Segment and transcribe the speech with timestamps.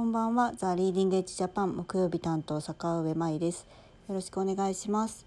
[0.00, 0.54] こんばんは。
[0.56, 3.66] ザ・リーディングエッジジャパン木曜日担当坂上舞です。
[4.08, 5.26] よろしくお願いします。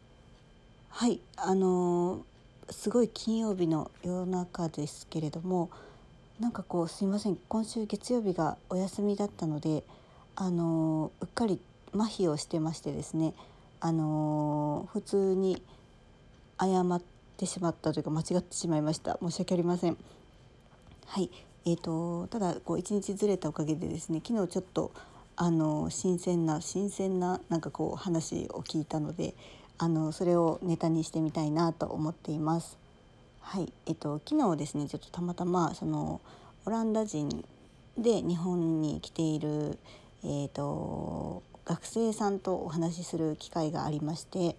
[0.89, 5.69] はいあのー、すごい金曜日の夜中ですけれども
[6.39, 7.37] なんかこうすいません。
[7.47, 9.83] 今週月曜日がお休みだったので
[10.35, 11.59] あのー、うっかり
[11.93, 13.35] 麻痺をしてましてですね
[13.79, 15.61] あのー、普通に
[16.59, 17.01] 謝っ
[17.37, 19.19] てしまったというか間違ってしまいました。
[19.21, 19.97] 申し訳ありません。
[21.05, 21.29] はい。
[21.65, 24.91] えーと、ただこう1日ずれたおかげでですね昨日ちょっと
[25.35, 29.33] あの新鮮な新鮮ななんかこう話を聞いたので
[29.77, 32.77] あのそれをネタにしてみたいなと思っています。
[33.39, 36.21] はいえっ、と昨日ですねちょっとたまたまその
[36.65, 37.45] オランダ人
[37.97, 39.77] で日本に来ている、
[40.23, 44.57] えーと学生さんとお話しする機会がありまして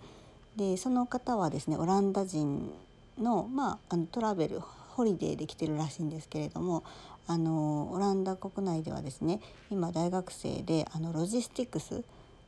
[0.56, 2.72] でその方はですねオランダ人
[3.18, 4.60] の,、まあ、あのトラベル
[4.94, 6.84] ホリデーで来てるらしいんですけれども
[7.26, 12.02] あのオランダ国内ではですね今大学生であのロジスティクス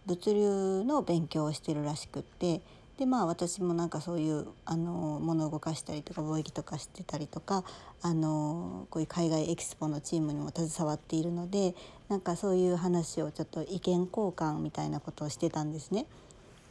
[0.06, 2.60] 物流の勉強をしてるらしくって
[2.98, 7.64] でまあ私もなんかそういうあの物を動かしたりとか貿易とかしてたりとか
[8.00, 11.74] あのこういう海外エキスポのチームにも携わっているので
[12.08, 16.06] なんかそういう話をちょっと意見交換みたいなことをしてたんですね。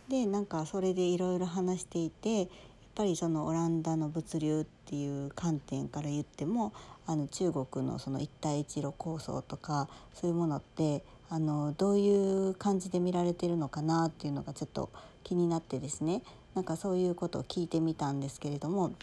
[0.09, 2.47] でなんかそれでいろいろ話していて
[2.95, 6.71] ぱりそのオランダの物流っていう観点から言っても
[7.05, 14.89] あの中国のその一帯一路構想とかそういうものってあのどういう感じで見られてるのかなっていうのがちょっと
[15.23, 16.21] 気になってですね
[16.53, 18.93] なんかそういうことを聞いてみたんですけれども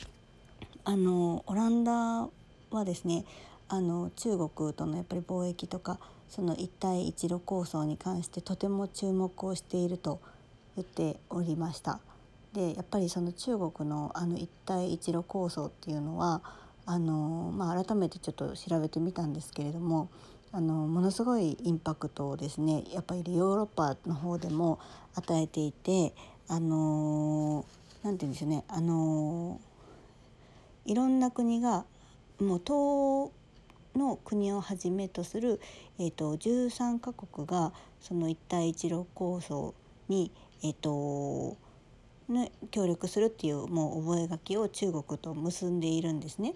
[0.84, 1.92] あのオランダ
[2.70, 3.24] はですね
[3.68, 5.98] あの中国とのやっぱり貿易とか
[6.30, 10.20] その一帯一路構想に関してとても注目をしていると
[10.76, 12.00] 言っておりました。
[12.52, 16.42] でやっぱりその中国のあの一帯一路構想っていうのは
[16.84, 20.10] あの、まあ、改めてちょっと調べてみたんですけれども
[20.52, 24.78] あのものすごいインパクトをですねやっぱりヨーロッパの方でも
[25.14, 26.14] 与えていて
[26.48, 27.64] あの
[28.02, 29.60] なんて言うんでしょうねあの
[30.84, 31.84] いろんな国が
[32.38, 33.30] もう東
[33.98, 35.60] の国をはじめとする、
[35.98, 39.74] えーと、13カ国がその一帯一路構想
[40.08, 41.56] に、えーと
[42.28, 46.54] ね、協力するっていうもう覚書を中国と結んでいるんですね。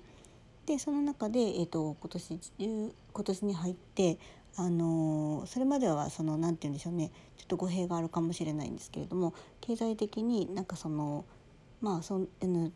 [0.66, 4.18] でその中で、えーと、今年今年に入って
[4.56, 11.24] あのー、それまではその何て言うんでしょうねちょっと語弊があるかもしれないんですけれども経済的になんかその
[11.82, 12.26] まあそ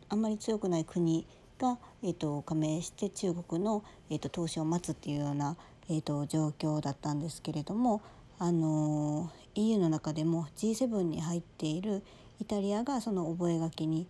[0.09, 1.25] あんまり強くない国
[1.61, 5.55] が、えーと、加盟して中国の、えーと、投資を待つっていうような、
[5.89, 8.01] えー、と状況だったんですけれども、
[8.39, 12.03] あのー、EU の中でも G7 に入っている
[12.41, 14.07] イタリアがその覚書に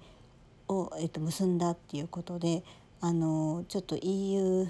[0.69, 2.63] を、えっと、結んだっていうことで
[3.01, 4.67] あのちょっと EU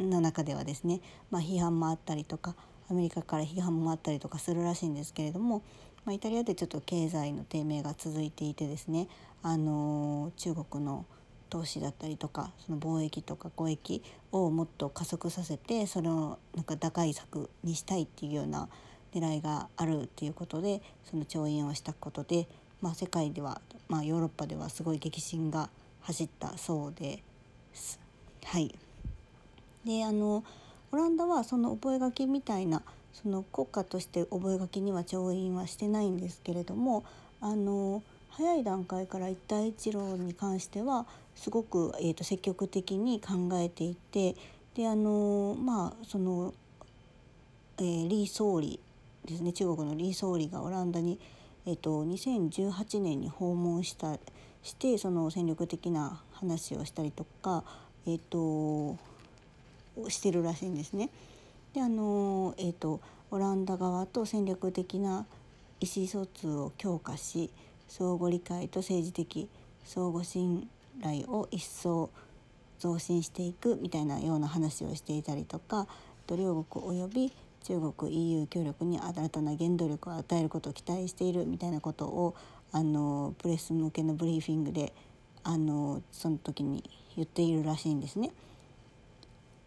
[0.00, 1.00] の中ではですね、
[1.30, 2.56] まあ、批判もあったりとか
[2.90, 5.62] アメリカから批判もあったりとかするらしいんですけれども、
[6.04, 9.06] まあ、イタリアでちょっと経済の低迷が続いていてですね
[9.44, 11.06] あの中国の
[11.50, 18.68] 投資だったりとかその貿易とか交易をもっと加速させてそのなんか打開策にしたいっていうような
[19.14, 22.48] 狙いがあるっていうことでその調印をしたことで
[22.80, 25.68] まあ、世界では、まあ、ヨーロッパではすごい激震が
[26.00, 27.22] 走ったそうで
[27.74, 28.00] す。
[28.44, 28.74] はい、
[29.84, 30.44] であの
[30.90, 37.04] オランダはその覚書みたいなその国家として覚書には調印はしてないんですけれども
[37.40, 44.36] あの早い段階から一帯一路に関してはすごく、えーと、積極的に考えていて
[44.74, 46.54] であのまあその、
[47.78, 48.80] えー、リー総理
[49.24, 51.18] ですね中国のリー総理がオランダに
[51.68, 54.18] えーと、2018年に訪問した
[54.62, 57.62] してその戦力的な話をしたりとか、
[58.06, 58.96] えーと、
[60.08, 61.10] してるらしいんですね。
[61.74, 65.26] であの、えーと、オランダ側と戦略的な
[65.80, 67.50] 意思疎通を強化し
[67.86, 69.50] 相互理解と政治的
[69.84, 70.70] 相互信
[71.02, 72.08] 頼を一層
[72.78, 75.86] 増進していくみたいなような話をしていたりとか
[76.30, 77.30] 両国および
[77.68, 82.34] 中国 EU 協力に新たな原動力を与えることを期待しているみたいなことを
[82.72, 84.94] あのプレス向けのブリーフィングで
[85.44, 86.82] あのその時に
[87.14, 88.30] 言っているらしいんですね。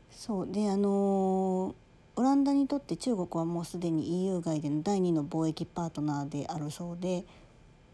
[0.10, 1.76] そうであの
[2.16, 7.24] オランダにとって中国はもうすでに EU 外での第2の貿易パートナーであるそうで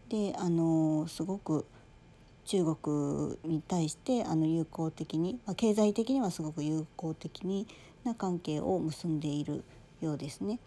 [0.08, 1.66] であのすごく
[2.46, 7.66] 中国に対してあの友好的に、まあ、経済的にはすごく友好的に
[8.04, 9.64] な関係を結んでいる
[10.00, 10.58] ようですね。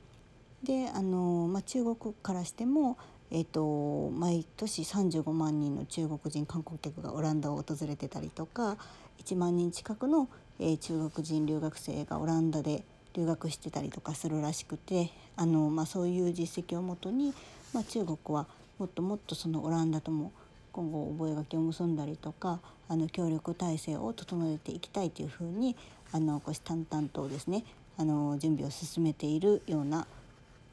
[0.63, 2.97] であの、まあ、中国からしても、
[3.31, 8.77] えーと、毎年35万人の中国人観光客がオランダを訪れてたりとか
[9.23, 10.27] 1万人近くの、
[10.59, 12.83] えー、中国人留学生がオランダで
[13.13, 17.33] 留学してたりとかするらしくてあの、まあ、そういう実績をもとに、
[17.73, 18.47] まあ、中国は
[18.77, 20.31] もっともっとそのオランダとも
[20.71, 25.75] 今後覚書を結んだりとかあの協力体制を整えていきたいというふうに
[26.11, 27.63] あの虎視眈々とですね
[28.01, 30.07] あの準備を進めているような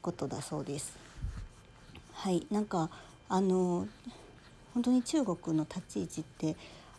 [0.01, 0.97] ことだそうです。
[2.13, 2.89] はいなんか
[3.29, 3.87] あの
[4.73, 6.55] 本当に中国の立ち位置って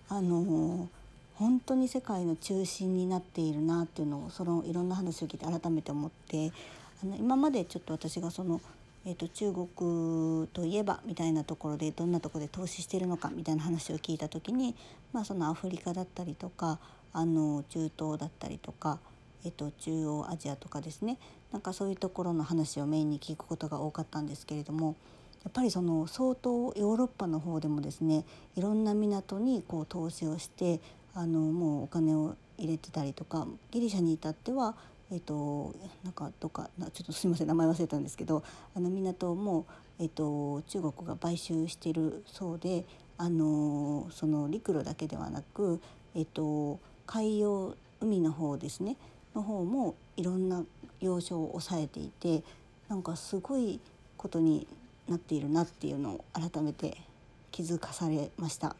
[0.08, 0.88] あの
[1.34, 6.52] 本当に世界の中心になっているなっていうのをそのいろんな話を聞いて改めて思って
[7.02, 8.60] あの今までちょっと私がその、
[9.04, 14.76] えーと、中国といえばみたいなところでどんなとこで投資してるのかみたいな話を聞いた時に、
[15.12, 16.78] まあ、そのアフリカだったりとか
[17.12, 19.00] あの中東だったりとか、
[19.44, 21.18] えーと、中央アジアとかですね
[21.52, 24.96] なんかそういうところの話をメインに聞くことが多かったんですけれども。
[25.42, 28.26] やっぱりその相当ヨーロッパの方でもですね
[28.56, 30.80] いろんな港にこう投資をして
[31.14, 34.74] あのもうお金を入れてたりとかギリシャに至っては
[35.12, 38.44] えっ、となんかどっかちょっとすいません名前忘れたんですけど
[38.76, 39.66] あの港も、
[39.98, 42.84] えっ、と、中国が買収してるそうで
[43.18, 45.80] あのその陸路だけではなく、
[46.14, 48.96] えっ、と、海洋海の方ですね
[49.34, 50.64] の方もいろんな
[51.00, 52.42] 要所を抑えていて
[52.88, 53.80] なんかすごい
[54.16, 54.66] ことに
[55.08, 56.96] なっているなっていうのを改めて
[57.50, 58.76] 気づかされました。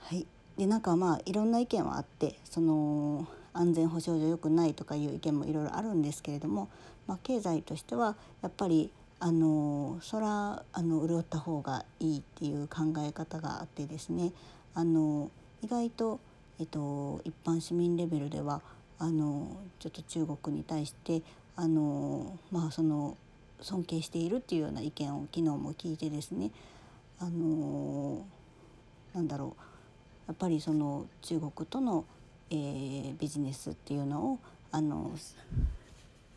[0.00, 0.26] はい、
[0.56, 6.68] でなんかまあいろんな意見はあってその安全保障上良くないとかいう意見もいろいろあるんですけれども、
[7.06, 14.32] まあ、経済としてはやっぱりあのそらあの潤った方がいいっていう考え方があってですね
[14.74, 15.30] あの
[15.62, 16.20] 意外と、
[16.58, 18.62] えっと、一般市民レベルでは
[18.98, 21.22] あのちょっと中国に対して
[21.54, 23.16] あのまあその
[23.60, 26.50] 尊敬しているっていうような意見を昨日も聞いてですね
[27.18, 28.24] あの
[29.14, 29.62] なんだろう
[30.28, 32.04] やっぱりその中国との、
[32.50, 34.38] えー、ビジネスっていうのを
[34.72, 35.12] あの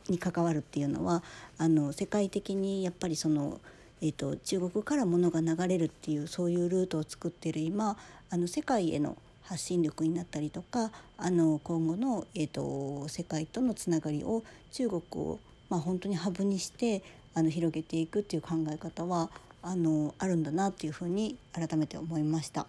[0.07, 1.23] に関わるっていうのは
[1.57, 3.59] あの世界的にやっぱりその、
[4.01, 7.97] えーと、中国から物が流れるっていうそういうルートを作ってる今
[8.29, 9.17] あの世界への
[9.49, 17.01] 発信力になったりとかあの今後の、えーと、世界とのつながりを中国を、まあ、本当にハブにして
[17.33, 19.31] あの広げていくっていう考え方は
[19.63, 22.67] あのあるんだなっていうふうに改めて思いました。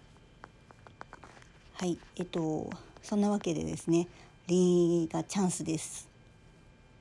[1.74, 2.70] はいえっと
[3.02, 4.08] そんなわけでですね
[4.46, 6.08] リがチャンスです。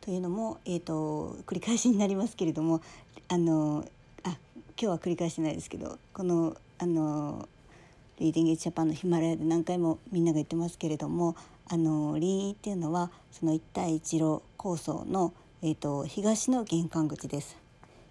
[0.01, 2.81] というのも、えっと繰り返しになりますけれども
[3.29, 3.85] あの
[4.23, 4.37] あ今
[4.75, 7.47] 日は繰り返してないですけどこのあの
[8.19, 11.36] リーディング・ジャパンのヒマラヤで何回もみんなが言ってますけれども
[11.68, 17.57] あのリーっていうのはその一帯一路構想の、えーと東の玄関口です。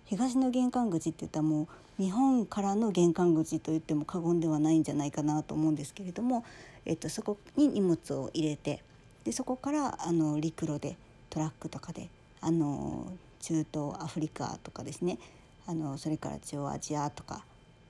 [0.09, 1.69] 東の玄関口って言ったらも
[1.99, 6.45] う日本からの玄関口と言っても過言ではないんじゃないかなと思うんですけれども、
[6.87, 8.83] えっと、そこに荷物を入れて
[9.25, 10.97] でそこからあの陸路で
[11.29, 12.09] トラックとかで
[12.41, 15.19] あの中東アフリカとかですね
[15.67, 17.45] あのそれから中央アジアとか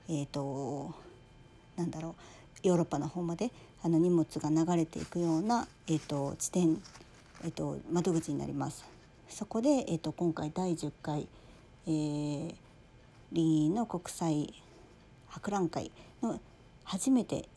[0.09, 0.95] えっ、ー、と
[1.79, 2.15] なんだろう
[2.67, 3.51] ヨーロッパの方まで
[3.83, 6.83] あの荷物が流れていくような、えーと、地点、
[7.45, 8.85] えーと、窓口になります。
[9.29, 11.29] そこで、えーと今回第10回
[11.91, 12.55] えー、
[13.33, 14.53] リーの国際
[15.29, 15.91] 博覧会
[16.23, 16.39] の
[16.85, 17.49] 初めて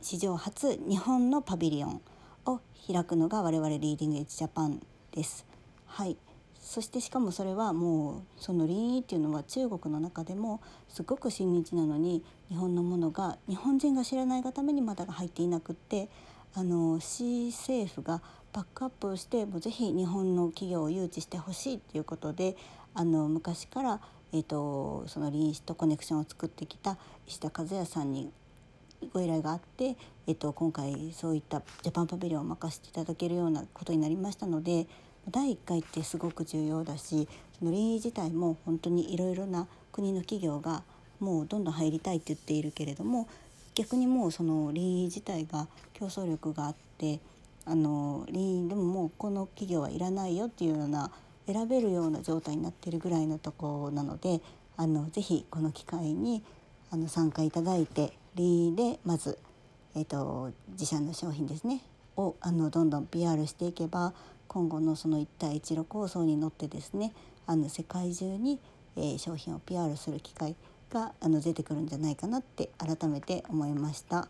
[0.00, 2.00] 史上初日本のパビリオン
[2.46, 4.80] を開くのが我々リーディングエッジジャパン
[5.10, 5.44] です。
[5.86, 6.16] はい
[6.60, 16.08] そしてしかもそれはもうその林医っていうのは中国の中でもすごく親日なのに日本のものが日本人が知らないがためにまだ入っていなくって
[16.54, 18.20] あの市政府が
[18.52, 22.56] バックアップをしてもうぜひ日本の企業を誘致してほしいということで
[22.94, 24.00] あの昔から、
[24.32, 28.32] えーと、その臨死とコネクションを作ってきた石田和也さんに
[29.12, 29.96] ご依頼があって、
[30.26, 34.86] えーと、今回そういったジャパンパビリオンを任せていただけるようなことになりましたので
[35.28, 40.82] 第1回ってすごく重要だしその臨医自体も本当にいろいろな国の企業が
[41.18, 43.28] もうどんどん入りたいって言っているけれども
[43.74, 47.20] 逆にもうその臨医自体が競争力があって
[47.66, 51.10] あの臨医でももうこの企業はいらないよっていうような
[51.46, 54.40] 選べるような状態になってるぐらいのとこなので
[54.76, 56.42] あのぜひこの機会に
[56.90, 59.38] あの参加いただいてリーでまず、
[59.94, 61.82] えーと、自社の商品ですね
[62.16, 64.12] をあのどんどん PR していけば
[64.50, 67.12] 今後のその一帯一路構想に乗ってですね
[67.46, 68.58] あの世界中に、
[68.96, 70.56] えー、商品を PR する機会
[70.92, 74.26] があの出てくるんじゃないかなって改めて思いました。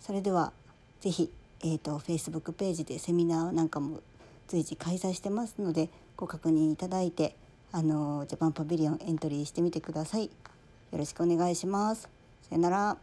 [0.00, 0.54] それでは
[1.02, 4.00] ぜひ、えーと、と Facebook ページでセミナーなんかも
[4.48, 7.36] 随時開催してますのでご確認いただいて
[7.72, 10.24] あのジャパンパビリオンエントリーしてみてください。
[10.24, 10.30] よ
[10.92, 12.08] ろしくお願いします。
[12.48, 12.96] さよなら。